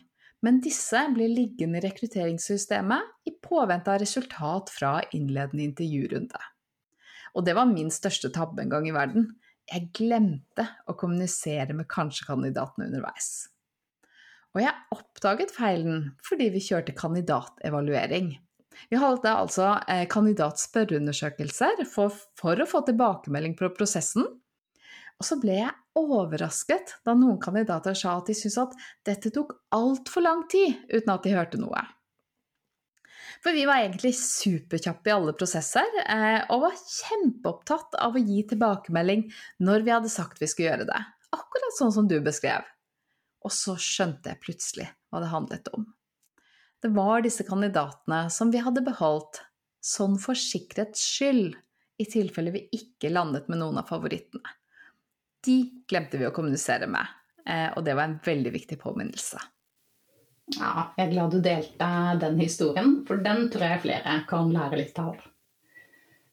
men 0.45 0.59
disse 0.63 1.03
blir 1.13 1.29
liggende 1.29 1.79
i 1.79 1.83
rekrutteringssystemet 1.85 3.29
i 3.29 3.35
påvente 3.43 3.93
av 3.93 4.01
resultat 4.01 4.71
fra 4.73 4.95
innledende 5.13 5.67
intervjurunde. 5.67 6.41
Og 7.37 7.45
det 7.47 7.55
var 7.55 7.69
min 7.69 7.91
største 7.93 8.31
tabbe 8.33 8.63
en 8.63 8.73
gang 8.73 8.89
i 8.89 8.95
verden. 8.95 9.29
Jeg 9.71 9.91
glemte 9.95 10.65
å 10.89 10.97
kommunisere 10.99 11.75
med 11.77 11.87
kanskje-kandidatene 11.91 12.89
underveis. 12.89 13.31
Og 14.51 14.63
jeg 14.65 14.75
oppdaget 14.91 15.53
feilen 15.55 16.09
fordi 16.27 16.49
vi 16.51 16.63
kjørte 16.65 16.97
kandidatevaluering. 16.97 18.33
Vi 18.91 18.99
hadde 18.99 19.31
altså 19.31 19.75
eh, 19.85 20.03
kandidatspørreundersøkelser 20.11 21.85
for, 21.87 22.15
for 22.39 22.59
å 22.59 22.67
få 22.67 22.81
tilbakemelding 22.87 23.55
på 23.59 23.69
prosessen, 23.77 24.25
og 25.21 25.27
så 25.27 25.37
ble 25.37 25.59
jeg 25.59 25.80
overrasket 25.97 26.95
da 27.05 27.15
noen 27.17 27.39
kandidater 27.41 27.95
sa 27.97 28.17
at 28.19 28.29
de 28.29 28.35
syntes 28.37 28.59
at 28.61 28.75
dette 29.07 29.31
tok 29.33 29.53
altfor 29.75 30.23
lang 30.23 30.45
tid 30.51 30.77
uten 30.91 31.11
at 31.13 31.25
de 31.25 31.33
hørte 31.35 31.59
noe. 31.61 31.81
For 33.41 33.55
vi 33.57 33.65
var 33.65 33.81
egentlig 33.81 34.13
superkjappe 34.19 35.09
i 35.09 35.13
alle 35.15 35.33
prosesser, 35.33 35.87
eh, 36.03 36.43
og 36.53 36.67
var 36.67 36.77
kjempeopptatt 36.77 37.97
av 38.05 38.15
å 38.15 38.21
gi 38.21 38.43
tilbakemelding 38.51 39.25
når 39.65 39.87
vi 39.87 39.93
hadde 39.95 40.11
sagt 40.13 40.41
vi 40.41 40.49
skulle 40.49 40.69
gjøre 40.69 40.87
det. 40.91 40.99
Akkurat 41.33 41.77
sånn 41.77 41.95
som 41.95 42.09
du 42.11 42.19
beskrev. 42.21 42.67
Og 43.41 43.53
så 43.55 43.73
skjønte 43.81 44.29
jeg 44.29 44.43
plutselig 44.43 44.87
hva 45.09 45.23
det 45.23 45.31
handlet 45.31 45.71
om. 45.73 45.87
Det 46.81 46.93
var 46.93 47.25
disse 47.25 47.45
kandidatene 47.47 48.27
som 48.33 48.53
vi 48.53 48.61
hadde 48.61 48.85
beholdt 48.85 49.41
sånn 49.81 50.19
for 50.21 50.37
sikkerhets 50.37 51.01
skyld, 51.01 51.57
i 52.01 52.05
tilfelle 52.09 52.53
vi 52.53 52.63
ikke 52.73 53.11
landet 53.13 53.49
med 53.49 53.59
noen 53.61 53.77
av 53.77 53.89
favorittene 53.89 54.60
de 55.45 55.57
glemte 55.89 56.19
vi 56.19 56.27
å 56.27 56.33
kommunisere 56.35 56.87
med. 56.91 57.17
Eh, 57.45 57.69
og 57.75 57.85
det 57.85 57.95
var 57.97 58.09
en 58.09 58.19
veldig 58.25 58.53
viktig 58.53 58.77
påminnelse. 58.81 59.41
Ja, 60.57 60.91
jeg 60.97 61.05
er 61.05 61.11
glad 61.13 61.31
du 61.31 61.39
delte 61.43 61.89
den 62.21 62.39
historien, 62.41 62.95
for 63.07 63.21
den 63.23 63.47
tror 63.53 63.69
jeg 63.69 63.83
flere 63.85 64.17
kan 64.29 64.51
lære 64.51 64.81
litt 64.81 64.99
av. 64.99 65.21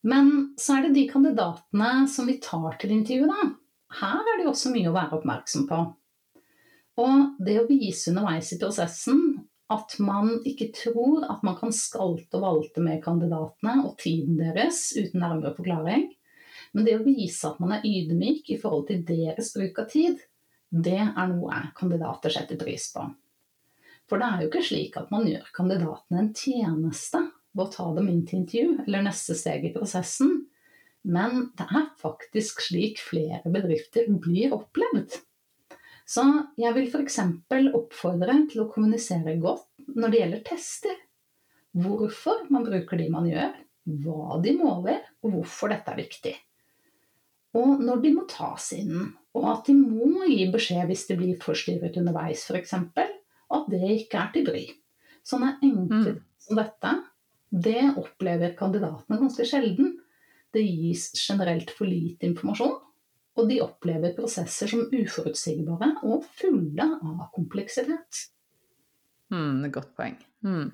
Men 0.09 0.55
så 0.59 0.79
er 0.79 0.87
det 0.87 0.97
de 0.97 1.07
kandidatene 1.11 1.93
som 2.11 2.29
vi 2.29 2.39
tar 2.43 2.79
til 2.81 2.95
intervju, 2.97 3.29
da. 3.31 3.49
Her 3.99 4.21
er 4.21 4.41
det 4.41 4.49
også 4.51 4.73
mye 4.75 4.91
å 4.91 4.97
være 4.97 5.19
oppmerksom 5.19 5.69
på. 5.69 5.79
Og 6.99 7.45
det 7.45 7.61
å 7.61 7.69
vise 7.69 8.11
underveis 8.11 8.51
i 8.53 8.59
prosessen 8.61 9.23
at 9.73 9.95
man 10.01 10.39
ikke 10.49 10.71
tror 10.77 11.27
at 11.29 11.43
man 11.45 11.59
kan 11.59 11.73
skalte 11.75 12.39
og 12.39 12.45
valte 12.45 12.83
med 12.85 13.03
kandidatene 13.05 13.83
og 13.85 13.99
tiden 14.01 14.39
deres 14.41 14.89
uten 14.97 15.21
nærmere 15.21 15.53
forklaring, 15.57 16.09
men 16.73 16.87
det 16.87 16.99
å 16.99 17.05
vise 17.05 17.49
at 17.49 17.61
man 17.63 17.77
er 17.77 17.87
ydmyk 17.87 18.51
i 18.53 18.59
forhold 18.61 18.89
til 18.91 19.05
deres 19.09 19.53
bruk 19.55 19.81
av 19.83 19.89
tid, 19.93 20.21
det 20.69 21.01
er 21.01 21.31
noe 21.31 21.63
kandidater 21.79 22.33
setter 22.33 22.61
pris 22.61 22.91
på. 22.93 23.07
For 24.09 24.21
det 24.21 24.29
er 24.29 24.43
jo 24.43 24.51
ikke 24.51 24.65
slik 24.65 24.97
at 25.01 25.11
man 25.13 25.27
gjør 25.29 25.49
kandidatene 25.57 26.23
en 26.23 26.35
tjeneste 26.37 27.23
ved 27.57 27.65
å 27.65 27.73
ta 27.73 27.89
dem 27.97 28.09
inn 28.13 28.25
til 28.29 28.43
intervju 28.43 28.85
eller 28.87 29.05
neste 29.09 29.37
steg 29.37 29.67
i 29.69 29.73
prosessen, 29.75 30.45
men 31.09 31.51
det 31.57 31.67
er 31.69 31.89
faktisk 32.01 32.63
slik 32.65 33.01
flere 33.01 33.49
bedrifter 33.53 34.09
blir 34.21 34.55
opplevd. 34.57 35.21
Så 36.09 36.25
jeg 36.57 36.73
vil 36.77 36.89
f.eks. 36.89 37.19
oppfordre 37.77 38.35
til 38.49 38.65
å 38.65 38.71
kommunisere 38.73 39.37
godt 39.41 39.89
når 39.93 40.13
det 40.13 40.21
gjelder 40.23 40.45
tester. 40.47 41.01
Hvorfor 41.77 42.47
man 42.53 42.65
bruker 42.65 43.01
de 43.01 43.09
man 43.13 43.29
gjør, 43.29 43.53
hva 44.05 44.39
de 44.45 44.55
måler, 44.57 45.03
og 45.25 45.37
hvorfor 45.37 45.73
dette 45.73 45.93
er 45.93 46.01
viktig. 46.01 46.35
Og 47.57 47.81
når 47.81 48.03
de 48.05 48.13
må 48.13 48.25
tas 48.29 48.73
inn, 48.77 49.13
og 49.37 49.47
at 49.53 49.69
de 49.69 49.75
må 49.79 50.27
gi 50.29 50.49
beskjed 50.53 50.89
hvis 50.91 51.07
de 51.09 51.17
blir 51.21 51.39
forstyrret 51.43 51.97
underveis 52.01 52.45
f.eks., 52.49 52.75
og 53.49 53.63
at 53.63 53.71
det 53.73 53.93
ikke 53.95 54.21
er 54.21 54.33
til 54.35 54.45
bry. 54.49 54.65
Sånne 55.25 55.55
enkle 55.65 56.17
mm. 56.17 56.21
som 56.45 56.59
dette, 56.59 56.93
det 57.49 57.85
opplever 57.97 58.53
kandidatene 58.59 59.21
ganske 59.21 59.47
sjelden. 59.49 59.95
Det 60.53 60.65
gis 60.65 61.11
generelt 61.17 61.73
for 61.77 61.89
lite 61.89 62.29
informasjon, 62.29 62.77
og 63.39 63.49
de 63.49 63.61
opplever 63.65 64.17
prosesser 64.17 64.71
som 64.73 64.85
uforutsigbare 64.93 65.95
og 66.09 66.27
fulle 66.37 66.85
av 66.85 67.29
kompleksitet. 67.35 68.27
Mm, 69.33 69.69
godt 69.73 69.93
poeng. 69.97 70.17
Mm. 70.45 70.71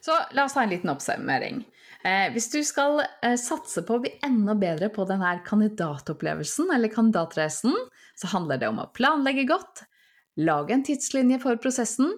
Så 0.00 0.16
la 0.32 0.46
oss 0.46 0.56
ta 0.56 0.64
en 0.64 0.72
liten 0.72 0.90
oppsummering. 0.92 1.60
Eh, 2.04 2.30
hvis 2.32 2.48
du 2.52 2.62
skal 2.64 3.02
eh, 3.02 3.36
satse 3.36 3.82
på 3.84 3.98
å 3.98 4.02
bli 4.04 4.14
enda 4.24 4.54
bedre 4.56 4.88
på 4.92 5.04
denne 5.08 5.34
kandidatopplevelsen 5.44 6.72
eller 6.72 6.92
kandidatreisen, 6.92 7.76
så 8.16 8.30
handler 8.32 8.60
det 8.60 8.70
om 8.72 8.80
å 8.80 8.88
planlegge 8.96 9.44
godt, 9.50 9.84
lage 10.40 10.72
en 10.72 10.84
tidslinje 10.86 11.40
for 11.42 11.60
prosessen, 11.60 12.14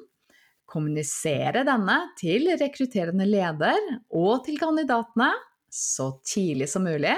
kommunisere 0.70 1.64
denne 1.68 1.98
til 2.20 2.46
rekrutterende 2.60 3.26
leder 3.28 3.80
og 4.14 4.46
til 4.46 4.56
kandidatene 4.60 5.32
så 5.72 6.12
tidlig 6.28 6.68
som 6.70 6.86
mulig, 6.86 7.16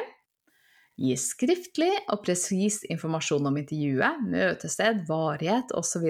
gi 0.96 1.14
skriftlig 1.18 1.90
og 2.06 2.22
presis 2.24 2.80
informasjon 2.86 3.50
om 3.50 3.56
intervjuet, 3.58 4.24
møtested, 4.30 5.04
varighet 5.08 5.74
osv., 5.74 6.06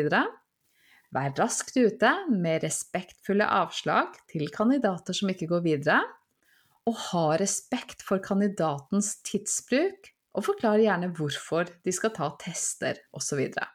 Vær 1.15 1.31
raskt 1.39 1.77
ute 1.79 2.11
med 2.33 2.65
respektfulle 2.65 3.47
avslag 3.47 4.17
til 4.31 4.49
kandidater 4.55 5.15
som 5.15 5.31
ikke 5.31 5.47
går 5.53 5.63
videre, 5.67 6.01
og 6.85 6.99
ha 7.11 7.27
respekt 7.41 8.03
for 8.05 8.23
kandidatens 8.23 9.15
tidsbruk, 9.25 10.11
og 10.35 10.47
forklar 10.49 10.83
gjerne 10.83 11.13
hvorfor 11.15 11.71
de 11.87 11.95
skal 11.95 12.13
ta 12.17 12.33
tester 12.43 12.99
osv. 13.15 13.23
Så, 13.29 13.39
videre. 13.39 13.69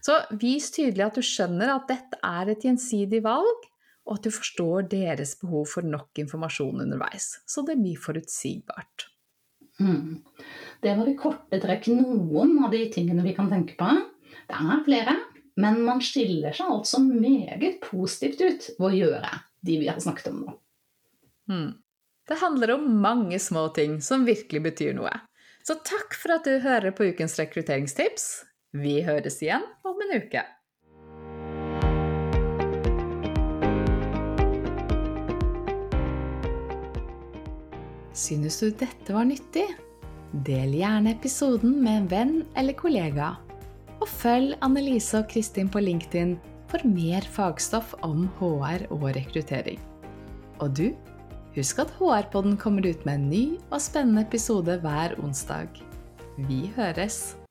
så 0.00 0.16
vis 0.40 0.70
tydelig 0.72 1.04
at 1.04 1.18
du 1.20 1.24
skjønner 1.24 1.74
at 1.74 1.88
dette 1.90 2.20
er 2.24 2.54
et 2.54 2.64
gjensidig 2.64 3.20
valg, 3.26 3.68
og 4.04 4.18
at 4.18 4.26
du 4.26 4.32
forstår 4.32 4.88
deres 4.92 5.34
behov 5.40 5.68
for 5.76 5.84
nok 5.84 6.20
informasjon 6.20 6.82
underveis, 6.84 7.28
så 7.48 7.64
det 7.68 7.76
blir 7.80 8.00
forutsigbart. 8.00 9.10
Mm. 9.80 10.22
Det 10.80 10.96
var 10.96 11.08
i 11.10 11.16
korte 11.18 11.60
trekk 11.60 11.88
noen 11.92 12.58
av 12.64 12.72
de 12.72 12.84
tingene 12.94 13.24
vi 13.24 13.36
kan 13.36 13.48
tenke 13.52 13.76
på. 13.78 13.88
Det 14.48 14.60
er 14.60 14.82
flere, 14.86 15.14
men 15.60 15.82
man 15.86 16.02
skiller 16.02 16.54
seg 16.54 16.70
altså 16.70 17.00
meget 17.04 17.80
positivt 17.84 18.40
ut 18.42 18.68
ved 18.78 18.86
å 18.88 18.94
gjøre 18.98 19.32
de 19.64 19.78
vi 19.80 19.88
har 19.88 20.00
snakket 20.02 20.32
om 20.32 20.42
nå. 20.42 20.56
Hmm. 21.50 21.70
Det 22.24 22.40
handler 22.40 22.74
om 22.78 22.88
mange 23.04 23.38
små 23.38 23.68
ting 23.76 23.98
som 24.02 24.24
virkelig 24.24 24.62
betyr 24.64 24.96
noe. 24.96 25.12
Så 25.64 25.76
takk 25.84 26.16
for 26.16 26.36
at 26.38 26.48
du 26.48 26.58
hører 26.64 26.92
på 26.96 27.10
ukens 27.12 27.36
rekrutteringstips. 27.40 28.44
Vi 28.76 28.98
høres 29.04 29.38
igjen 29.44 29.64
om 29.86 30.00
en 30.04 30.16
uke. 30.24 30.42
Synes 38.14 38.60
du 38.60 38.68
dette 38.70 39.14
var 39.14 39.26
nyttig? 39.28 39.66
Del 40.46 40.74
gjerne 40.74 41.14
episoden 41.14 41.76
med 41.84 41.96
en 42.02 42.06
venn 42.10 42.36
eller 42.58 42.76
kollega 42.78 43.34
og 44.04 44.10
følg 44.10 44.52
Annelise 44.64 45.22
og 45.22 45.30
Kristin 45.32 45.70
på 45.72 45.80
LinkedIn 45.80 46.34
for 46.68 46.84
mer 46.88 47.24
fagstoff 47.32 47.94
om 48.04 48.26
HR 48.40 48.84
og 48.92 49.06
rekruttering. 49.16 49.80
Og 50.60 50.74
du, 50.76 50.90
husk 51.54 51.80
at 51.80 51.94
HR-podden 51.96 52.58
kommer 52.60 52.84
ut 52.84 53.06
med 53.08 53.14
en 53.14 53.30
ny 53.30 53.44
og 53.70 53.80
spennende 53.80 54.26
episode 54.26 54.76
hver 54.84 55.16
onsdag. 55.24 55.80
Vi 56.36 56.66
høres! 56.76 57.43